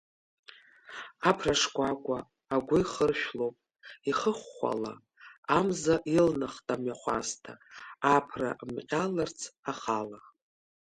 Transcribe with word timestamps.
Аԥра 1.29 1.53
шкәакәа, 1.61 2.17
агәы 2.55 2.77
ихыршәлоуп 2.81 3.55
ихыхәхәала, 4.09 4.93
амза 5.57 5.95
илнахт 6.17 6.67
амҩахәасҭа, 6.73 7.53
аԥра 8.15 8.51
мҟьалахырц 8.73 9.39
ахала. 9.71 10.19